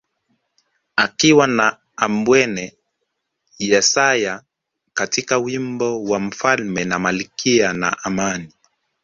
[0.95, 2.75] Akiwa na Ambwene
[3.59, 4.43] Yesaya
[4.93, 8.51] katika wimbo wa mfalme na malkia na Amani